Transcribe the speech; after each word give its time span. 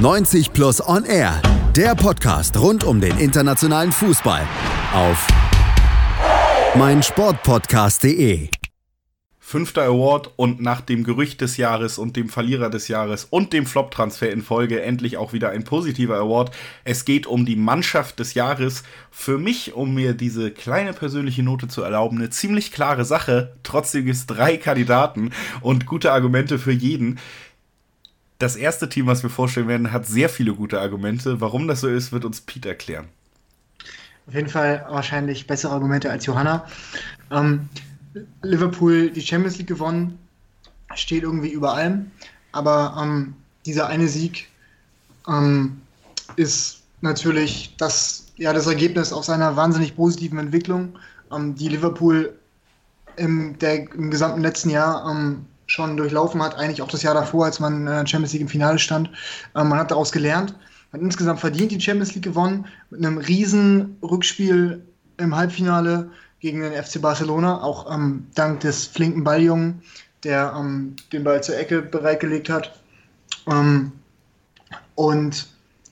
90 0.00 0.54
Plus 0.54 0.80
On 0.88 1.04
Air, 1.04 1.42
der 1.76 1.94
Podcast 1.94 2.58
rund 2.58 2.84
um 2.84 3.02
den 3.02 3.18
internationalen 3.18 3.92
Fußball 3.92 4.48
auf 4.94 5.28
meinsportpodcast.de. 6.74 8.48
Fünfter 9.38 9.82
Award 9.82 10.32
und 10.36 10.62
nach 10.62 10.80
dem 10.80 11.04
Gerücht 11.04 11.42
des 11.42 11.58
Jahres 11.58 11.98
und 11.98 12.16
dem 12.16 12.30
Verlierer 12.30 12.70
des 12.70 12.88
Jahres 12.88 13.26
und 13.28 13.52
dem 13.52 13.66
Flop-Transfer 13.66 14.30
in 14.30 14.40
Folge 14.40 14.80
endlich 14.80 15.18
auch 15.18 15.34
wieder 15.34 15.50
ein 15.50 15.64
positiver 15.64 16.16
Award. 16.16 16.50
Es 16.84 17.04
geht 17.04 17.26
um 17.26 17.44
die 17.44 17.56
Mannschaft 17.56 18.20
des 18.20 18.32
Jahres. 18.32 18.84
Für 19.10 19.36
mich, 19.36 19.74
um 19.74 19.92
mir 19.92 20.14
diese 20.14 20.50
kleine 20.50 20.94
persönliche 20.94 21.42
Note 21.42 21.68
zu 21.68 21.82
erlauben, 21.82 22.16
eine 22.16 22.30
ziemlich 22.30 22.72
klare 22.72 23.04
Sache. 23.04 23.54
Trotzdem 23.64 24.06
gibt 24.06 24.16
es 24.16 24.26
drei 24.26 24.56
Kandidaten 24.56 25.32
und 25.60 25.84
gute 25.84 26.12
Argumente 26.12 26.58
für 26.58 26.72
jeden 26.72 27.18
das 28.40 28.56
erste 28.56 28.88
Team, 28.88 29.06
was 29.06 29.22
wir 29.22 29.30
vorstellen 29.30 29.68
werden, 29.68 29.92
hat 29.92 30.06
sehr 30.06 30.28
viele 30.28 30.54
gute 30.54 30.80
Argumente. 30.80 31.40
Warum 31.40 31.68
das 31.68 31.82
so 31.82 31.88
ist, 31.88 32.10
wird 32.10 32.24
uns 32.24 32.40
Pete 32.40 32.68
erklären. 32.68 33.06
Auf 34.26 34.34
jeden 34.34 34.48
Fall 34.48 34.86
wahrscheinlich 34.88 35.46
bessere 35.46 35.72
Argumente 35.72 36.10
als 36.10 36.24
Johanna. 36.24 36.64
Ähm, 37.30 37.68
Liverpool 38.42 39.10
die 39.10 39.20
Champions 39.20 39.58
League 39.58 39.66
gewonnen, 39.66 40.18
steht 40.94 41.22
irgendwie 41.22 41.50
über 41.50 41.74
allem. 41.74 42.10
Aber 42.52 42.96
ähm, 43.00 43.34
dieser 43.66 43.88
eine 43.88 44.08
Sieg 44.08 44.48
ähm, 45.28 45.80
ist 46.36 46.80
natürlich 47.02 47.74
das, 47.76 48.32
ja, 48.36 48.54
das 48.54 48.66
Ergebnis 48.66 49.12
aus 49.12 49.28
einer 49.28 49.54
wahnsinnig 49.56 49.96
positiven 49.96 50.38
Entwicklung, 50.38 50.98
ähm, 51.30 51.54
die 51.54 51.68
Liverpool 51.68 52.32
im, 53.16 53.58
der, 53.58 53.92
im 53.92 54.10
gesamten 54.10 54.40
letzten 54.40 54.70
Jahr 54.70 55.10
ähm, 55.10 55.44
schon 55.70 55.96
durchlaufen 55.96 56.42
hat, 56.42 56.56
eigentlich 56.56 56.82
auch 56.82 56.88
das 56.88 57.02
Jahr 57.02 57.14
davor, 57.14 57.44
als 57.44 57.60
man 57.60 57.76
in 57.76 57.86
der 57.86 58.06
Champions 58.06 58.32
League 58.32 58.42
im 58.42 58.48
Finale 58.48 58.78
stand. 58.78 59.08
Ähm, 59.54 59.68
man 59.68 59.78
hat 59.78 59.92
daraus 59.92 60.10
gelernt, 60.10 60.54
hat 60.92 61.00
insgesamt 61.00 61.38
verdient 61.38 61.70
die 61.70 61.80
Champions 61.80 62.14
League 62.14 62.24
gewonnen, 62.24 62.66
mit 62.90 63.04
einem 63.04 63.18
riesen 63.18 63.96
Rückspiel 64.02 64.84
im 65.18 65.36
Halbfinale 65.36 66.10
gegen 66.40 66.62
den 66.62 66.72
FC 66.72 67.00
Barcelona, 67.00 67.62
auch 67.62 67.92
ähm, 67.94 68.26
dank 68.34 68.60
des 68.60 68.86
flinken 68.86 69.22
Balljungen, 69.22 69.80
der 70.24 70.52
ähm, 70.58 70.96
den 71.12 71.22
Ball 71.22 71.40
zur 71.40 71.56
Ecke 71.56 71.82
bereitgelegt 71.82 72.48
hat. 72.48 72.80
Ähm, 73.46 73.92
und 74.96 75.46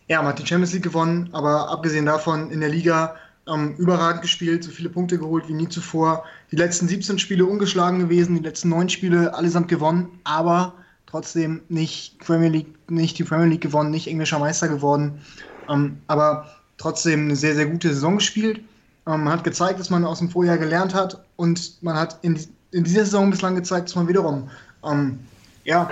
ja, 0.09 0.19
man 0.19 0.33
hat 0.33 0.41
die 0.41 0.47
Champions 0.47 0.73
League 0.73 0.83
gewonnen, 0.83 1.29
aber 1.33 1.71
abgesehen 1.71 2.07
davon 2.07 2.51
in 2.51 2.61
der 2.61 2.71
Liga 2.71 3.15
ähm, 3.49 3.75
überragend 3.77 4.23
gespielt, 4.23 4.65
so 4.65 4.71
viele 4.71 4.89
Punkte 4.89 5.19
geholt 5.19 5.49
wie 5.49 5.55
nie 5.55 5.69
zuvor. 5.69 6.25
Die 6.51 6.57
letzten 6.57 6.89
17 6.89 7.19
Spiele 7.19 7.47
ungeschlagen 7.47 7.99
gewesen, 7.99 8.37
die 8.37 8.43
letzten 8.43 8.69
neun 8.69 8.89
Spiele 8.89 9.35
allesamt 9.35 9.69
gewonnen, 9.69 10.21
aber 10.25 10.75
trotzdem 11.07 11.63
nicht 11.69 12.19
Premier 12.19 12.49
League, 12.49 12.91
nicht 12.91 13.19
die 13.19 13.25
Premier 13.25 13.47
League 13.47 13.63
gewonnen, 13.63 13.91
nicht 13.91 14.07
englischer 14.07 14.39
Meister 14.39 14.69
geworden. 14.69 15.21
Ähm, 15.69 15.99
aber 16.07 16.47
trotzdem 16.77 17.25
eine 17.25 17.37
sehr, 17.37 17.55
sehr 17.55 17.67
gute 17.67 17.89
Saison 17.89 18.17
gespielt. 18.17 18.59
Ähm, 19.07 19.25
man 19.25 19.33
hat 19.33 19.45
gezeigt, 19.45 19.81
dass 19.81 19.91
man 19.91 20.05
aus 20.05 20.19
dem 20.19 20.31
Vorjahr 20.31 20.59
gelernt 20.59 20.95
hat 20.95 21.25
und 21.37 21.83
man 21.83 21.97
hat 21.97 22.19
in, 22.23 22.39
in 22.71 22.85
dieser 22.85 23.05
Saison 23.05 23.31
bislang 23.31 23.55
gezeigt, 23.55 23.89
dass 23.89 23.97
man 23.97 24.09
wiederum 24.09 24.51
ähm, 24.85 25.19
ja, 25.65 25.91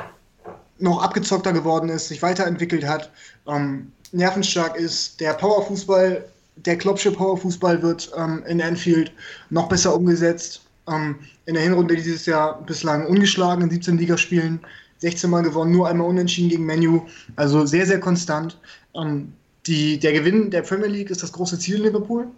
noch 0.79 1.03
abgezockter 1.03 1.53
geworden 1.53 1.89
ist, 1.89 2.09
sich 2.09 2.23
weiterentwickelt 2.23 2.87
hat, 2.87 3.11
ähm, 3.47 3.93
nervenstark 4.13 4.77
ist, 4.77 5.21
der 5.21 5.35
Powerfußball 5.35 6.25
der 6.57 6.79
Kloppsche 6.79 7.13
Powerfußball 7.13 7.83
wird 7.83 8.11
ähm, 8.17 8.43
in 8.47 8.61
Anfield 8.63 9.13
noch 9.51 9.69
besser 9.69 9.95
umgesetzt. 9.95 10.63
Ähm, 10.89 11.17
in 11.47 11.55
der 11.55 11.63
Hinrunde 11.63 11.95
dieses 11.97 12.27
Jahr 12.27 12.63
bislang 12.63 13.07
ungeschlagen 13.07 13.65
in 13.65 13.71
17 13.71 13.99
Ligaspielen, 13.99 14.61
16 14.99 15.29
Mal 15.29 15.43
gewonnen, 15.43 15.73
nur 15.73 15.89
einmal 15.89 16.09
unentschieden 16.09 16.49
gegen 16.49 16.65
Menu. 16.65 17.03
Also 17.37 17.67
sehr, 17.67 17.87
sehr 17.87 18.01
konstant. 18.01 18.59
Ähm, 18.95 19.33
die, 19.67 19.99
der 19.99 20.13
Gewinn 20.13 20.51
der 20.51 20.63
Premier 20.63 20.89
League 20.89 21.11
ist 21.11 21.23
das 21.23 21.33
große 21.33 21.59
Ziel 21.59 21.77
in 21.77 21.83
Liverpool. 21.83 22.29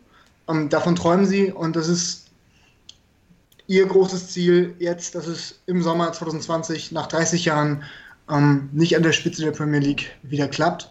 Ähm, 0.48 0.68
davon 0.68 0.96
träumen 0.96 1.26
sie 1.26 1.52
und 1.52 1.76
das 1.76 1.88
ist 1.88 2.26
ihr 3.66 3.86
großes 3.86 4.28
Ziel 4.28 4.74
jetzt, 4.78 5.14
dass 5.14 5.26
es 5.26 5.60
im 5.66 5.82
Sommer 5.82 6.12
2020 6.12 6.90
nach 6.90 7.06
30 7.06 7.44
Jahren 7.44 7.84
ähm, 8.30 8.68
nicht 8.72 8.96
an 8.96 9.02
der 9.02 9.12
Spitze 9.12 9.42
der 9.42 9.52
Premier 9.52 9.80
League 9.80 10.16
wieder 10.22 10.48
klappt. 10.48 10.90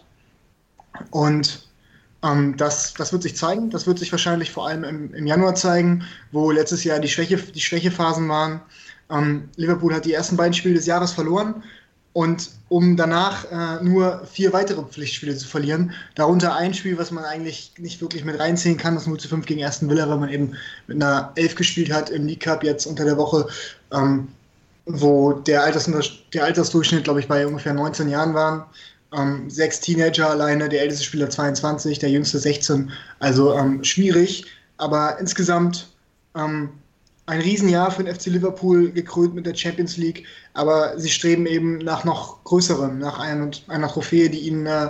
Und 1.10 1.67
ähm, 2.22 2.56
das, 2.56 2.94
das 2.94 3.12
wird 3.12 3.22
sich 3.22 3.36
zeigen. 3.36 3.70
Das 3.70 3.86
wird 3.86 3.98
sich 3.98 4.12
wahrscheinlich 4.12 4.50
vor 4.50 4.66
allem 4.66 4.84
im, 4.84 5.14
im 5.14 5.26
Januar 5.26 5.54
zeigen, 5.54 6.04
wo 6.32 6.50
letztes 6.50 6.84
Jahr 6.84 6.98
die, 6.98 7.08
Schwäche, 7.08 7.36
die 7.36 7.60
Schwächephasen 7.60 8.28
waren. 8.28 8.60
Ähm, 9.10 9.48
Liverpool 9.56 9.94
hat 9.94 10.04
die 10.04 10.12
ersten 10.12 10.36
beiden 10.36 10.54
Spiele 10.54 10.74
des 10.74 10.86
Jahres 10.86 11.12
verloren 11.12 11.62
und 12.12 12.50
um 12.68 12.96
danach 12.96 13.44
äh, 13.50 13.84
nur 13.84 14.26
vier 14.26 14.52
weitere 14.52 14.82
Pflichtspiele 14.82 15.36
zu 15.36 15.46
verlieren, 15.46 15.92
darunter 16.14 16.54
ein 16.56 16.74
Spiel, 16.74 16.98
was 16.98 17.10
man 17.10 17.24
eigentlich 17.24 17.72
nicht 17.78 18.00
wirklich 18.00 18.24
mit 18.24 18.38
reinziehen 18.38 18.76
kann, 18.76 18.94
das 18.94 19.06
0 19.06 19.18
zu 19.18 19.28
5 19.28 19.46
gegen 19.46 19.64
Aston 19.64 19.88
Villa, 19.88 20.08
weil 20.08 20.18
man 20.18 20.28
eben 20.28 20.52
mit 20.88 20.96
einer 21.00 21.32
Elf 21.36 21.54
gespielt 21.54 21.92
hat 21.92 22.10
im 22.10 22.26
League 22.26 22.40
Cup 22.40 22.64
jetzt 22.64 22.86
unter 22.86 23.04
der 23.04 23.16
Woche, 23.16 23.46
ähm, 23.92 24.28
wo 24.84 25.32
der, 25.32 25.62
Alters, 25.62 25.88
der 26.34 26.44
Altersdurchschnitt, 26.44 27.04
glaube 27.04 27.20
ich, 27.20 27.28
bei 27.28 27.46
ungefähr 27.46 27.74
19 27.74 28.08
Jahren 28.08 28.34
waren 28.34 28.64
ähm, 29.16 29.48
sechs 29.48 29.80
Teenager 29.80 30.30
alleine, 30.30 30.68
der 30.68 30.82
älteste 30.82 31.04
Spieler 31.04 31.30
22, 31.30 31.98
der 31.98 32.10
jüngste 32.10 32.38
16. 32.38 32.90
Also 33.18 33.54
ähm, 33.54 33.82
schwierig, 33.84 34.46
aber 34.76 35.18
insgesamt 35.18 35.88
ähm, 36.36 36.70
ein 37.26 37.40
Riesenjahr 37.40 37.90
für 37.90 38.04
den 38.04 38.14
FC 38.14 38.26
Liverpool, 38.26 38.90
gekrönt 38.90 39.34
mit 39.34 39.44
der 39.44 39.54
Champions 39.54 39.96
League, 39.96 40.24
aber 40.54 40.98
sie 40.98 41.10
streben 41.10 41.46
eben 41.46 41.78
nach 41.78 42.04
noch 42.04 42.42
größerem, 42.44 42.98
nach 42.98 43.18
einer, 43.18 43.50
einer 43.68 43.88
Trophäe, 43.88 44.30
die 44.30 44.40
ihnen 44.40 44.66
äh, 44.66 44.88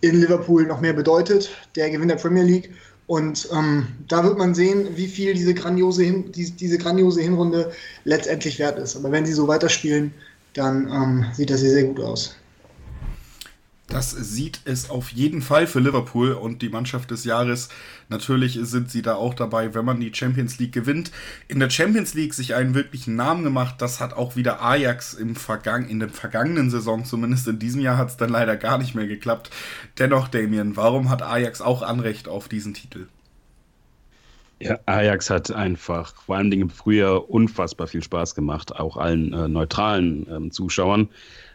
in 0.00 0.20
Liverpool 0.20 0.64
noch 0.64 0.80
mehr 0.80 0.92
bedeutet, 0.92 1.50
der 1.74 1.90
Gewinn 1.90 2.08
der 2.08 2.16
Premier 2.16 2.44
League. 2.44 2.70
Und 3.08 3.48
ähm, 3.52 3.86
da 4.08 4.24
wird 4.24 4.36
man 4.36 4.54
sehen, 4.54 4.88
wie 4.96 5.06
viel 5.06 5.34
diese 5.34 5.54
grandiose, 5.54 6.02
Hin 6.02 6.32
die, 6.32 6.50
diese 6.50 6.78
grandiose 6.78 7.20
Hinrunde 7.20 7.72
letztendlich 8.04 8.58
wert 8.58 8.78
ist. 8.78 8.96
Aber 8.96 9.12
wenn 9.12 9.26
sie 9.26 9.32
so 9.32 9.46
weiterspielen, 9.46 10.12
dann 10.54 10.88
ähm, 10.88 11.26
sieht 11.32 11.50
das 11.50 11.60
sehr, 11.60 11.70
sehr 11.70 11.84
gut 11.84 12.00
aus. 12.00 12.36
Das 13.88 14.10
sieht 14.10 14.60
es 14.64 14.90
auf 14.90 15.10
jeden 15.10 15.42
Fall 15.42 15.68
für 15.68 15.78
Liverpool 15.78 16.32
und 16.32 16.60
die 16.60 16.68
Mannschaft 16.68 17.12
des 17.12 17.24
Jahres. 17.24 17.68
Natürlich 18.08 18.58
sind 18.62 18.90
sie 18.90 19.00
da 19.00 19.14
auch 19.14 19.32
dabei, 19.32 19.74
wenn 19.74 19.84
man 19.84 20.00
die 20.00 20.12
Champions 20.12 20.58
League 20.58 20.72
gewinnt. 20.72 21.12
In 21.46 21.60
der 21.60 21.70
Champions 21.70 22.12
League 22.14 22.34
sich 22.34 22.54
einen 22.56 22.74
wirklichen 22.74 23.14
Namen 23.14 23.44
gemacht, 23.44 23.76
das 23.78 24.00
hat 24.00 24.12
auch 24.12 24.34
wieder 24.34 24.60
Ajax 24.60 25.14
im 25.14 25.36
Vergang 25.36 25.88
in 25.88 26.00
der 26.00 26.08
vergangenen 26.08 26.68
Saison, 26.68 27.04
zumindest 27.04 27.46
in 27.46 27.60
diesem 27.60 27.80
Jahr 27.80 27.96
hat 27.96 28.08
es 28.08 28.16
dann 28.16 28.30
leider 28.30 28.56
gar 28.56 28.78
nicht 28.78 28.96
mehr 28.96 29.06
geklappt. 29.06 29.50
Dennoch, 29.98 30.26
Damien, 30.28 30.76
warum 30.76 31.08
hat 31.08 31.22
Ajax 31.22 31.60
auch 31.60 31.82
Anrecht 31.82 32.26
auf 32.26 32.48
diesen 32.48 32.74
Titel? 32.74 33.06
Ja, 34.58 34.78
Ajax 34.86 35.28
hat 35.28 35.50
einfach 35.50 36.14
vor 36.14 36.36
allen 36.36 36.50
Dingen 36.50 36.62
im 36.62 36.70
Frühjahr 36.70 37.28
unfassbar 37.28 37.86
viel 37.86 38.02
Spaß 38.02 38.34
gemacht, 38.34 38.74
auch 38.74 38.96
allen 38.96 39.34
äh, 39.34 39.48
neutralen 39.48 40.26
ähm, 40.30 40.50
Zuschauern. 40.50 41.10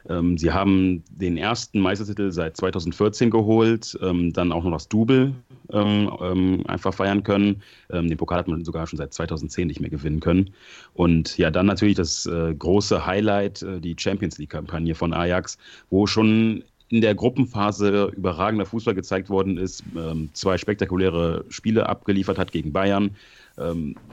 Ähm, 0.07 0.37
sie 0.37 0.51
haben 0.51 1.03
den 1.09 1.35
ersten 1.35 1.79
Meistertitel 1.79 2.31
seit 2.31 2.57
2014 2.57 3.31
geholt, 3.31 3.97
ähm, 4.03 4.33
dann 4.33 4.51
auch 4.51 4.63
noch 4.63 4.73
das 4.73 4.87
Double 4.87 5.33
ähm, 5.71 6.11
ähm 6.21 6.63
einfach 6.67 6.93
feiern 6.93 7.23
können. 7.23 7.63
Ähm, 7.91 8.07
den 8.07 8.17
Pokal 8.17 8.39
hat 8.39 8.47
man 8.47 8.63
sogar 8.63 8.85
schon 8.85 8.97
seit 8.97 9.13
2010 9.13 9.67
nicht 9.67 9.79
mehr 9.79 9.89
gewinnen 9.89 10.19
können. 10.19 10.51
Und 10.93 11.39
ja, 11.39 11.49
dann 11.49 11.65
natürlich 11.65 11.95
das 11.95 12.27
äh, 12.27 12.53
große 12.53 13.03
Highlight, 13.05 13.63
äh, 13.63 13.79
die 13.79 13.95
Champions 13.97 14.37
League-Kampagne 14.37 14.93
von 14.93 15.11
Ajax, 15.11 15.57
wo 15.89 16.05
schon 16.05 16.63
in 16.91 17.01
der 17.01 17.15
Gruppenphase 17.15 18.11
überragender 18.15 18.65
Fußball 18.65 18.93
gezeigt 18.93 19.29
worden 19.29 19.57
ist, 19.57 19.83
ähm, 19.95 20.29
zwei 20.33 20.57
spektakuläre 20.57 21.45
Spiele 21.49 21.87
abgeliefert 21.87 22.37
hat 22.37 22.51
gegen 22.51 22.71
Bayern. 22.71 23.15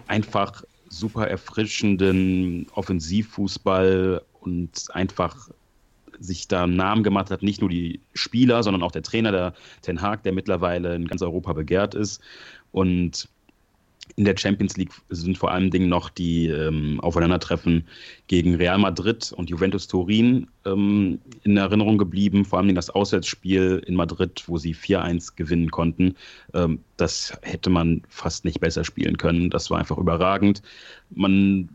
einfach 0.09 0.65
super 0.89 1.29
erfrischenden 1.29 2.67
Offensivfußball 2.75 4.21
und 4.41 4.89
einfach 4.93 5.49
sich 6.19 6.49
da 6.49 6.65
einen 6.65 6.77
Namen 6.77 7.03
gemacht 7.03 7.31
hat, 7.31 7.43
nicht 7.43 7.61
nur 7.61 7.71
die 7.71 8.01
Spieler, 8.15 8.63
sondern 8.63 8.83
auch 8.83 8.93
der 8.93 9.03
Trainer, 9.03 9.31
der 9.31 9.55
Ten 9.83 10.03
Hag, 10.03 10.23
der 10.25 10.33
mittlerweile 10.33 10.95
in 10.95 11.07
ganz 11.07 11.23
Europa 11.23 11.53
begehrt 11.53 11.95
ist. 11.95 12.21
Und 12.73 13.29
in 14.19 14.25
der 14.25 14.37
Champions 14.37 14.77
League 14.77 14.91
sind 15.11 15.39
vor 15.39 15.53
allen 15.53 15.71
Dingen 15.71 15.89
noch 15.89 16.11
die 16.11 16.49
ähm, 16.49 16.99
Aufeinandertreffen 17.01 17.87
gegen 18.27 18.57
Real 18.57 18.77
Madrid 18.77 19.33
und 19.33 19.49
Juventus 19.49 19.87
Turin 19.87 20.49
ähm, 20.67 21.21
in 21.45 21.57
Erinnerung 21.57 21.99
geblieben. 21.99 22.45
Vor 22.45 22.59
allem 22.59 22.75
das 22.75 22.91
Auswärtsspiel 22.91 23.81
in 23.87 23.95
Madrid, 23.95 24.43
wo 24.49 24.59
sie 24.59 24.75
4-1 24.75 25.37
gewinnen 25.37 25.71
konnten. 25.71 26.17
Ähm, 26.53 26.81
das 26.97 27.39
hätte 27.43 27.71
man 27.71 28.03
fast 28.09 28.45
nicht 28.45 28.59
besser 28.59 28.83
spielen 28.83 29.19
können. 29.19 29.51
Das 29.51 29.71
war 29.71 29.79
einfach 29.79 29.99
überragend. 29.99 30.63
Man 31.11 31.69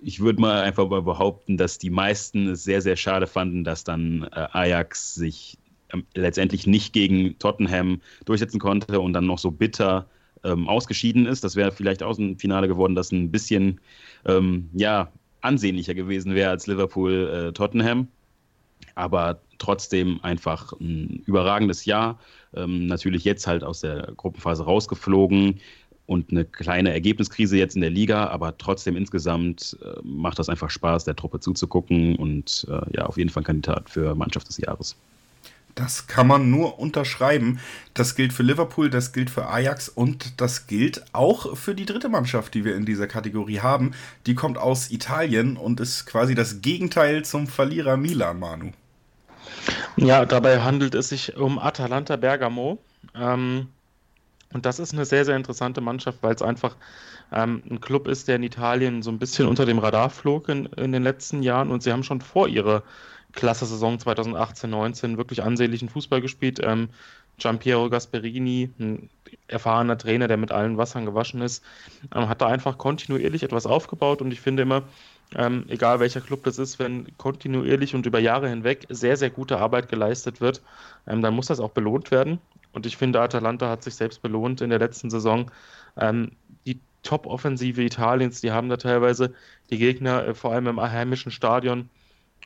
ich 0.00 0.20
würde 0.20 0.40
mal 0.40 0.62
einfach 0.62 0.88
mal 0.88 1.02
behaupten, 1.02 1.56
dass 1.56 1.78
die 1.78 1.90
meisten 1.90 2.48
es 2.48 2.62
sehr, 2.62 2.82
sehr 2.82 2.94
schade 2.94 3.26
fanden, 3.26 3.64
dass 3.64 3.82
dann 3.82 4.28
äh, 4.32 4.46
Ajax 4.52 5.14
sich 5.14 5.58
ähm, 5.92 6.04
letztendlich 6.14 6.68
nicht 6.68 6.92
gegen 6.92 7.36
Tottenham 7.40 8.00
durchsetzen 8.26 8.60
konnte 8.60 9.00
und 9.00 9.12
dann 9.12 9.26
noch 9.26 9.38
so 9.38 9.50
bitter 9.50 10.06
ähm, 10.44 10.68
ausgeschieden 10.68 11.26
ist. 11.26 11.44
Das 11.44 11.56
wäre 11.56 11.72
vielleicht 11.72 12.02
auch 12.02 12.18
ein 12.18 12.38
Finale 12.38 12.68
geworden, 12.68 12.94
das 12.94 13.12
ein 13.12 13.30
bisschen 13.30 13.80
ähm, 14.26 14.68
ja, 14.74 15.10
ansehnlicher 15.40 15.94
gewesen 15.94 16.34
wäre 16.34 16.50
als 16.50 16.66
Liverpool-Tottenham. 16.66 18.08
aber 18.94 19.40
trotzdem 19.58 20.20
einfach 20.22 20.72
ein 20.80 21.22
überragendes 21.26 21.84
Jahr. 21.84 22.18
Ähm, 22.54 22.86
natürlich 22.86 23.24
jetzt 23.24 23.46
halt 23.46 23.64
aus 23.64 23.80
der 23.80 24.12
Gruppenphase 24.16 24.64
rausgeflogen 24.64 25.60
und 26.06 26.30
eine 26.30 26.44
kleine 26.44 26.92
Ergebniskrise 26.92 27.56
jetzt 27.56 27.76
in 27.76 27.80
der 27.80 27.90
Liga, 27.90 28.26
aber 28.28 28.56
trotzdem 28.58 28.96
insgesamt 28.96 29.76
äh, 29.82 30.00
macht 30.02 30.38
das 30.38 30.48
einfach 30.48 30.70
Spaß, 30.70 31.04
der 31.04 31.16
Truppe 31.16 31.40
zuzugucken 31.40 32.16
und 32.16 32.66
äh, 32.68 32.96
ja, 32.96 33.06
auf 33.06 33.16
jeden 33.16 33.30
Fall 33.30 33.42
Kandidat 33.42 33.88
für 33.88 34.14
Mannschaft 34.14 34.48
des 34.48 34.58
Jahres. 34.58 34.96
Das 35.74 36.06
kann 36.06 36.28
man 36.28 36.50
nur 36.50 36.78
unterschreiben. 36.78 37.58
Das 37.94 38.14
gilt 38.14 38.32
für 38.32 38.44
Liverpool, 38.44 38.90
das 38.90 39.12
gilt 39.12 39.28
für 39.28 39.48
Ajax 39.48 39.88
und 39.88 40.40
das 40.40 40.66
gilt 40.66 41.04
auch 41.12 41.56
für 41.56 41.74
die 41.74 41.84
dritte 41.84 42.08
Mannschaft, 42.08 42.54
die 42.54 42.64
wir 42.64 42.76
in 42.76 42.86
dieser 42.86 43.08
Kategorie 43.08 43.60
haben. 43.60 43.92
Die 44.26 44.34
kommt 44.34 44.56
aus 44.56 44.90
Italien 44.90 45.56
und 45.56 45.80
ist 45.80 46.06
quasi 46.06 46.34
das 46.34 46.60
Gegenteil 46.60 47.24
zum 47.24 47.46
Verlierer 47.46 47.96
Milan, 47.96 48.38
Manu. 48.38 48.70
Ja, 49.96 50.24
dabei 50.24 50.62
handelt 50.62 50.94
es 50.94 51.08
sich 51.08 51.36
um 51.36 51.58
Atalanta 51.58 52.16
Bergamo. 52.16 52.78
Ähm, 53.14 53.68
und 54.52 54.66
das 54.66 54.78
ist 54.78 54.92
eine 54.92 55.04
sehr, 55.04 55.24
sehr 55.24 55.36
interessante 55.36 55.80
Mannschaft, 55.80 56.18
weil 56.22 56.34
es 56.34 56.42
einfach 56.42 56.76
ähm, 57.32 57.62
ein 57.68 57.80
Club 57.80 58.06
ist, 58.06 58.28
der 58.28 58.36
in 58.36 58.44
Italien 58.44 59.02
so 59.02 59.10
ein 59.10 59.18
bisschen 59.18 59.48
unter 59.48 59.66
dem 59.66 59.78
Radar 59.78 60.10
flog 60.10 60.48
in, 60.48 60.66
in 60.66 60.92
den 60.92 61.02
letzten 61.02 61.42
Jahren. 61.42 61.70
Und 61.70 61.82
sie 61.82 61.92
haben 61.92 62.04
schon 62.04 62.20
vor 62.20 62.46
ihrer 62.46 62.84
klasse 63.34 63.66
Saison 63.66 63.96
2018-19 63.96 65.16
wirklich 65.16 65.42
ansehnlichen 65.42 65.88
Fußball 65.88 66.20
gespielt. 66.20 66.60
Ähm, 66.62 66.88
Giampiero 67.38 67.90
Gasperini, 67.90 68.70
ein 68.78 69.10
erfahrener 69.48 69.98
Trainer, 69.98 70.28
der 70.28 70.36
mit 70.36 70.52
allen 70.52 70.76
Wassern 70.76 71.04
gewaschen 71.04 71.40
ist, 71.40 71.64
ähm, 72.14 72.28
hat 72.28 72.40
da 72.40 72.46
einfach 72.46 72.78
kontinuierlich 72.78 73.42
etwas 73.42 73.66
aufgebaut 73.66 74.22
und 74.22 74.30
ich 74.32 74.40
finde 74.40 74.62
immer, 74.62 74.84
ähm, 75.34 75.64
egal 75.68 76.00
welcher 76.00 76.20
Club 76.20 76.44
das 76.44 76.58
ist, 76.58 76.78
wenn 76.78 77.16
kontinuierlich 77.18 77.94
und 77.94 78.06
über 78.06 78.20
Jahre 78.20 78.48
hinweg 78.48 78.86
sehr, 78.88 79.16
sehr 79.16 79.30
gute 79.30 79.58
Arbeit 79.58 79.88
geleistet 79.88 80.40
wird, 80.40 80.62
ähm, 81.06 81.22
dann 81.22 81.34
muss 81.34 81.46
das 81.46 81.60
auch 81.60 81.70
belohnt 81.70 82.10
werden. 82.10 82.38
Und 82.72 82.86
ich 82.86 82.96
finde, 82.96 83.20
Atalanta 83.20 83.68
hat 83.68 83.82
sich 83.82 83.94
selbst 83.94 84.22
belohnt 84.22 84.60
in 84.60 84.70
der 84.70 84.78
letzten 84.78 85.10
Saison. 85.10 85.50
Ähm, 85.96 86.32
die 86.66 86.78
Top-Offensive 87.02 87.82
Italiens, 87.82 88.40
die 88.40 88.52
haben 88.52 88.68
da 88.68 88.76
teilweise 88.76 89.34
die 89.70 89.78
Gegner, 89.78 90.26
äh, 90.26 90.34
vor 90.34 90.52
allem 90.52 90.66
im 90.66 90.80
heimischen 90.80 91.32
Stadion, 91.32 91.88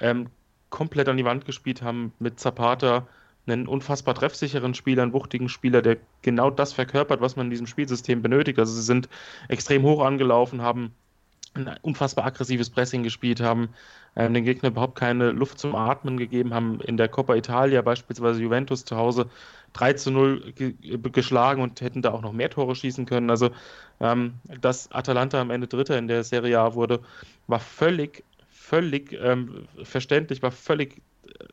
ähm, 0.01 0.29
komplett 0.71 1.09
an 1.09 1.17
die 1.17 1.25
Wand 1.25 1.45
gespielt, 1.45 1.83
haben 1.83 2.13
mit 2.19 2.39
Zapata 2.41 3.07
einen 3.47 3.67
unfassbar 3.67 4.15
treffsicheren 4.15 4.75
Spieler, 4.75 5.03
einen 5.03 5.13
wuchtigen 5.13 5.49
Spieler, 5.49 5.83
der 5.83 5.97
genau 6.23 6.51
das 6.51 6.73
verkörpert, 6.73 7.21
was 7.21 7.37
man 7.37 7.47
in 7.47 7.51
diesem 7.51 7.67
Spielsystem 7.67 8.23
benötigt. 8.23 8.59
Also 8.59 8.73
sie 8.75 8.83
sind 8.83 9.09
extrem 9.49 9.83
hoch 9.83 10.05
angelaufen, 10.05 10.63
haben 10.63 10.93
ein 11.55 11.77
unfassbar 11.83 12.27
aggressives 12.27 12.71
Pressing 12.71 13.03
gespielt, 13.03 13.41
haben 13.41 13.71
ähm, 14.17 14.35
den 14.35 14.45
Gegner 14.45 14.69
überhaupt 14.69 14.99
keine 14.99 15.31
Luft 15.31 15.59
zum 15.59 15.75
Atmen 15.75 16.19
gegeben, 16.19 16.55
haben 16.55 16.81
in 16.81 16.97
der 16.97 17.09
Coppa 17.09 17.35
Italia 17.35 17.83
beispielsweise 17.83 18.41
Juventus 18.41 18.85
zu 18.85 18.97
Hause 18.97 19.31
3 19.73 19.93
zu 19.95 20.11
0 20.11 20.53
ge 20.53 20.75
geschlagen 21.13 21.63
und 21.63 21.81
hätten 21.81 22.03
da 22.03 22.13
auch 22.13 22.23
noch 22.23 22.33
mehr 22.33 22.51
Tore 22.51 22.75
schießen 22.75 23.07
können. 23.07 23.31
Also, 23.31 23.51
ähm, 24.01 24.35
dass 24.61 24.91
Atalanta 24.93 25.41
am 25.41 25.51
Ende 25.51 25.67
Dritter 25.67 25.99
in 25.99 26.09
der 26.09 26.25
Serie 26.25 26.59
A 26.59 26.75
wurde, 26.75 27.01
war 27.47 27.61
völlig 27.61 28.25
völlig 28.59 29.13
ähm, 29.13 29.67
verständlich, 29.83 30.43
war 30.43 30.51
völlig, 30.51 31.01
äh, 31.27 31.45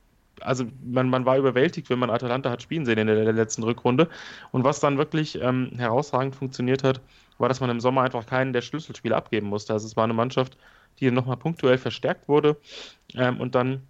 also 0.41 0.65
man, 0.83 1.09
man 1.09 1.25
war 1.25 1.37
überwältigt, 1.37 1.89
wenn 1.89 1.99
man 1.99 2.09
Atalanta 2.09 2.49
hat 2.49 2.61
spielen 2.61 2.85
sehen 2.85 2.97
in 2.97 3.07
der, 3.07 3.23
der 3.23 3.33
letzten 3.33 3.63
Rückrunde. 3.63 4.09
Und 4.51 4.63
was 4.63 4.79
dann 4.79 4.97
wirklich 4.97 5.39
ähm, 5.41 5.71
herausragend 5.77 6.35
funktioniert 6.35 6.83
hat, 6.83 7.01
war, 7.37 7.49
dass 7.49 7.61
man 7.61 7.69
im 7.69 7.79
Sommer 7.79 8.01
einfach 8.01 8.25
keinen 8.25 8.53
der 8.53 8.61
Schlüsselspiele 8.61 9.15
abgeben 9.15 9.47
musste. 9.47 9.73
Also 9.73 9.87
es 9.87 9.95
war 9.95 10.03
eine 10.03 10.13
Mannschaft, 10.13 10.57
die 10.99 11.09
nochmal 11.11 11.37
punktuell 11.37 11.77
verstärkt 11.77 12.27
wurde 12.27 12.57
ähm, 13.13 13.39
und 13.39 13.55
dann 13.55 13.83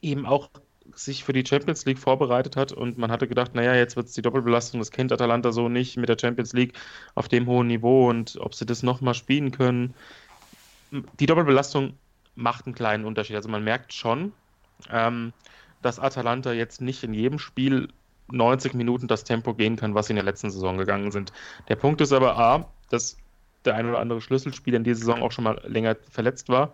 eben 0.00 0.26
auch 0.26 0.50
sich 0.94 1.24
für 1.24 1.32
die 1.32 1.46
Champions 1.46 1.84
League 1.84 1.98
vorbereitet 1.98 2.56
hat 2.56 2.72
und 2.72 2.98
man 2.98 3.10
hatte 3.10 3.28
gedacht, 3.28 3.54
naja, 3.54 3.74
jetzt 3.74 3.96
wird 3.96 4.08
es 4.08 4.14
die 4.14 4.22
Doppelbelastung, 4.22 4.80
das 4.80 4.90
kennt 4.90 5.12
Atalanta 5.12 5.52
so 5.52 5.68
nicht 5.68 5.96
mit 5.96 6.08
der 6.08 6.18
Champions 6.20 6.52
League 6.52 6.74
auf 7.14 7.28
dem 7.28 7.46
hohen 7.46 7.68
Niveau 7.68 8.10
und 8.10 8.36
ob 8.40 8.54
sie 8.54 8.66
das 8.66 8.82
nochmal 8.82 9.14
spielen 9.14 9.52
können. 9.52 9.94
Die 10.90 11.26
Doppelbelastung 11.26 11.94
macht 12.34 12.66
einen 12.66 12.74
kleinen 12.74 13.04
Unterschied. 13.04 13.36
Also 13.36 13.48
man 13.48 13.64
merkt 13.64 13.92
schon, 13.92 14.32
ähm, 14.90 15.32
dass 15.82 15.98
Atalanta 15.98 16.52
jetzt 16.52 16.80
nicht 16.80 17.02
in 17.02 17.14
jedem 17.14 17.38
Spiel 17.38 17.88
90 18.30 18.74
Minuten 18.74 19.08
das 19.08 19.24
Tempo 19.24 19.54
gehen 19.54 19.76
kann, 19.76 19.94
was 19.94 20.06
sie 20.06 20.12
in 20.12 20.16
der 20.16 20.24
letzten 20.24 20.50
Saison 20.50 20.78
gegangen 20.78 21.10
sind. 21.10 21.32
Der 21.68 21.76
Punkt 21.76 22.00
ist 22.00 22.12
aber 22.12 22.38
A, 22.38 22.68
dass 22.90 23.16
der 23.64 23.74
ein 23.74 23.88
oder 23.88 24.00
andere 24.00 24.20
Schlüsselspieler 24.20 24.78
in 24.78 24.84
dieser 24.84 25.00
Saison 25.00 25.22
auch 25.22 25.32
schon 25.32 25.44
mal 25.44 25.60
länger 25.64 25.96
verletzt 26.10 26.48
war. 26.48 26.72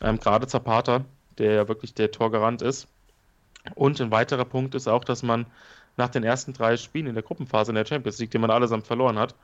Ähm, 0.00 0.18
gerade 0.18 0.46
Zapata, 0.46 1.04
der 1.38 1.52
ja 1.52 1.68
wirklich 1.68 1.94
der 1.94 2.10
Torgarant 2.10 2.62
ist. 2.62 2.88
Und 3.74 4.00
ein 4.00 4.10
weiterer 4.10 4.44
Punkt 4.44 4.74
ist 4.74 4.88
auch, 4.88 5.04
dass 5.04 5.22
man 5.22 5.46
nach 5.96 6.08
den 6.08 6.24
ersten 6.24 6.52
drei 6.52 6.76
Spielen 6.76 7.06
in 7.06 7.14
der 7.14 7.22
Gruppenphase 7.22 7.70
in 7.70 7.76
der 7.76 7.84
Champions 7.84 8.18
League, 8.18 8.30
die 8.30 8.38
man 8.38 8.50
allesamt 8.50 8.86
verloren 8.86 9.18
hat, 9.18 9.34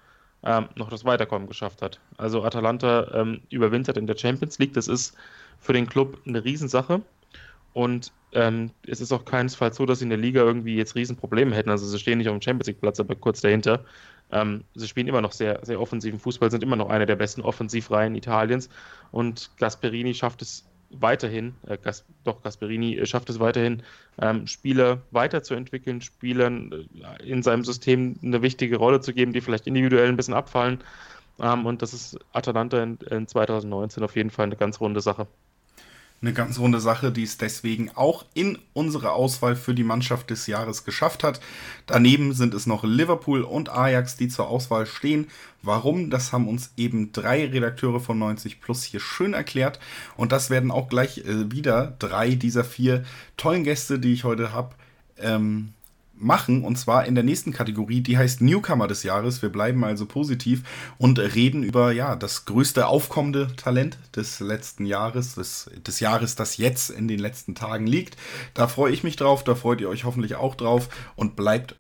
ähm, 0.43 0.69
noch 0.77 0.89
das 0.89 1.05
Weiterkommen 1.05 1.49
geschafft 1.49 1.83
hat. 1.83 2.01
Also 2.17 2.43
Atalanta 2.43 3.09
ähm, 3.13 3.43
überwintert 3.51 3.97
in 3.97 4.07
der 4.07 4.17
Champions 4.17 4.59
League. 4.59 4.73
Das 4.75 4.89
ist 4.89 5.17
für 5.61 5.73
den 5.73 5.87
Club 5.87 6.21
eine 6.27 6.45
Riesensache. 6.45 7.03
Und 7.73 8.13
ähm, 8.33 8.71
es 8.87 9.01
ist 9.01 9.13
auch 9.13 9.25
keinesfalls 9.25 9.77
so, 9.77 9.87
dass 9.87 10.01
sie 10.01 10.05
in 10.05 10.11
der 10.11 10.19
Liga 10.19 10.43
irgendwie 10.43 10.77
jetzt 10.77 10.95
Riesenprobleme 10.95 11.55
hätten. 11.55 11.71
Also 11.71 11.87
sie 11.87 11.99
stehen 11.99 12.19
nicht 12.19 12.29
auf 12.29 12.37
dem 12.37 12.43
Champions 12.43 12.67
League-Platz, 12.69 13.01
aber 13.01 13.15
kurz 13.15 13.41
dahinter. 13.41 13.85
Ähm, 14.31 14.65
sie 14.75 14.89
spielen 14.89 15.09
immer 15.09 15.23
noch 15.23 15.33
sehr, 15.33 15.61
sehr 15.65 15.81
offensiven 15.81 16.19
Fußball, 16.19 16.51
sind 16.51 16.63
immer 16.63 16.77
noch 16.77 16.91
eine 16.91 17.07
der 17.07 17.17
besten 17.17 17.41
Offensivreihen 17.41 18.15
Italiens. 18.15 18.69
Und 19.11 19.51
Gasperini 19.57 20.13
schafft 20.15 20.43
es 20.43 20.67
weiterhin, 20.91 21.55
äh, 21.67 21.79
Gas, 21.79 22.05
doch 22.25 22.43
Gasperini 22.43 22.97
äh, 22.97 23.07
schafft 23.07 23.31
es 23.31 23.41
weiterhin, 23.41 23.83
ähm, 24.21 24.47
Spieler 24.47 25.03
weiterzuentwickeln, 25.11 26.01
Spielern 26.01 26.73
äh, 26.73 27.27
in 27.27 27.43
seinem 27.43 27.65
System 27.65 28.19
eine 28.23 28.43
wichtige 28.43 28.77
Rolle 28.77 29.01
zu 29.01 29.15
geben, 29.15 29.33
die 29.33 29.41
vielleicht 29.41 29.67
individuell 29.67 30.09
ein 30.09 30.17
bisschen 30.17 30.35
abfallen. 30.35 30.83
Ähm, 31.41 31.67
und 31.67 31.83
das 31.83 31.95
ist 31.95 32.19
Atalanta 32.33 32.83
in, 32.83 32.99
in 33.11 33.27
2019 33.27 34.03
auf 34.03 34.17
jeden 34.17 34.31
Fall 34.31 34.47
eine 34.47 34.57
ganz 34.57 34.81
runde 34.81 35.01
Sache 35.01 35.27
eine 36.21 36.33
ganz 36.33 36.59
runde 36.59 36.81
Sache, 36.81 37.13
die 37.13 37.23
es 37.23 37.39
deswegen 37.39 37.91
auch 37.95 38.25
in 38.35 38.59
unsere 38.73 39.13
Auswahl 39.13 39.55
für 39.55 39.75
die 39.75 39.85
Mannschaft 39.85 40.31
des 40.31 40.47
Jahres 40.49 40.85
geschafft 40.85 41.23
hat. 41.23 41.41
Daneben 41.87 42.33
sind 42.33 42.55
es 42.55 42.67
noch 42.67 42.83
Liverpool 42.83 43.43
und 43.43 43.69
Ajax, 43.69 44.17
die 44.17 44.29
zur 44.29 44.49
Auswahl 44.49 44.87
stehen. 44.87 45.29
Warum? 45.63 46.11
Das 46.11 46.33
haben 46.33 46.49
uns 46.49 46.73
eben 46.77 47.13
drei 47.13 47.47
Redakteure 47.47 48.01
von 48.01 48.19
90 48.19 48.61
Plus 48.61 48.83
hier 48.83 49.01
schön 49.01 49.33
erklärt. 49.33 49.79
Und 50.17 50.33
das 50.33 50.51
werden 50.51 50.73
auch 50.73 50.89
gleich 50.89 51.19
äh, 51.19 51.53
wieder 51.53 51.95
drei 52.01 52.35
dieser 52.35 52.65
vier 52.65 53.05
tollen 53.37 53.63
Gäste, 53.63 54.01
die 54.01 54.13
ich 54.13 54.25
heute 54.25 54.53
habe, 54.53 54.75
ähm, 55.19 55.73
machen, 56.21 56.65
und 56.65 56.77
zwar 56.77 57.07
in 57.07 57.15
der 57.15 57.25
nächsten 57.25 57.53
Kategorie, 57.53 58.01
die 58.01 58.19
heißt 58.19 58.41
Newcomer 58.41 58.87
des 58.87 59.03
Jahres. 59.03 59.43
Wir 59.43 59.49
bleiben 59.51 59.85
also 59.85 60.07
positiv 60.07 60.63
und 60.99 61.19
reden 61.19 61.63
über 61.63 61.93
ja 61.93 62.17
das 62.17 62.45
größte 62.45 62.87
aufkommende 62.87 63.49
Talent 63.57 63.99
des 64.15 64.41
letzten 64.41 64.87
Jahres, 64.87 65.35
des, 65.35 65.71
des 65.87 66.01
Jahres, 66.01 66.35
das 66.35 66.57
jetzt 66.57 66.91
in 66.91 67.09
den 67.09 67.19
letzten 67.19 67.55
Tagen 67.55 67.87
liegt. 67.87 68.17
Da 68.55 68.69
freue 68.69 68.93
ich 68.93 69.05
mich 69.05 69.17
drauf, 69.17 69.45
da 69.45 69.55
freut 69.55 69.81
ihr 69.81 69.89
euch 69.89 70.05
hoffentlich 70.05 70.37
auch 70.37 70.55
drauf 70.55 70.89
und 71.17 71.37
bleibt. 71.37 71.77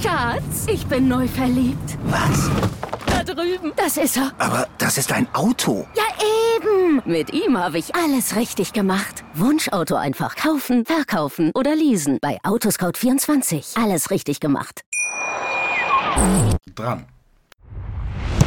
Schatz, 0.00 0.66
ich 0.68 0.86
bin 0.86 1.08
neu 1.08 1.26
verliebt. 1.28 1.98
Was? 2.04 2.50
Da 3.06 3.24
drüben. 3.24 3.72
Das 3.76 3.96
ist 3.96 4.16
er. 4.16 4.32
Aber 4.38 4.68
das 4.78 4.98
ist 4.98 5.12
ein 5.12 5.26
Auto. 5.34 5.86
Ja, 5.96 6.02
eben. 6.56 7.02
Mit 7.04 7.32
ihm 7.32 7.58
habe 7.58 7.78
ich 7.78 7.94
alles 7.94 8.36
richtig 8.36 8.72
gemacht. 8.72 9.24
Wunschauto 9.34 9.96
einfach 9.96 10.36
kaufen, 10.36 10.84
verkaufen 10.84 11.50
oder 11.54 11.74
leasen. 11.74 12.18
Bei 12.20 12.38
Autoscout24. 12.42 13.82
Alles 13.82 14.10
richtig 14.10 14.40
gemacht. 14.40 14.82
Dran. 16.74 17.06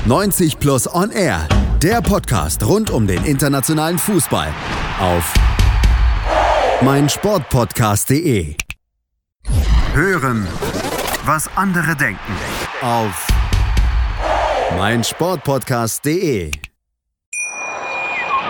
90 0.05 0.59
Plus 0.59 0.93
On 0.93 1.11
Air. 1.11 1.47
Der 1.81 2.01
Podcast 2.01 2.65
rund 2.65 2.89
um 2.89 3.05
den 3.07 3.23
internationalen 3.25 3.99
Fußball. 3.99 4.53
Auf 4.99 5.33
meinsportpodcast.de. 6.81 8.55
Hören, 9.93 10.47
was 11.25 11.49
andere 11.55 11.95
denken. 11.95 12.33
Auf 12.81 13.27
meinsportpodcast.de. 14.77 16.51